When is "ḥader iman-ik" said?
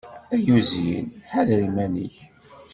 1.31-2.15